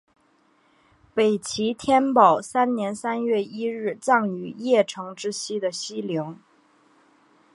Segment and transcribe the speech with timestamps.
[1.13, 6.39] 北齐天保三年三月一日葬于邺城之西的西陵。